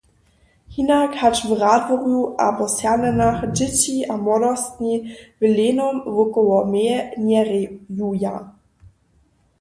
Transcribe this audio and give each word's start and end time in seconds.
Hinak 0.75 1.11
hač 1.23 1.37
w 1.47 1.51
Radworju 1.61 2.21
abo 2.47 2.65
Sernjanach 2.77 3.39
dźěći 3.55 3.95
a 4.11 4.13
młodostni 4.25 4.93
w 5.39 5.41
Lejnom 5.55 5.95
wokoło 6.15 6.57
meje 6.71 6.97
njerejuja. 7.27 8.35